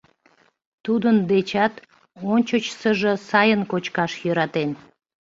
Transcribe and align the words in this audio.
Тудын 0.85 1.15
дечат 1.31 1.73
ончычсыжо 2.33 3.13
сайын 3.29 3.61
кочкаш 3.71 4.11
йӧратен. 4.23 4.71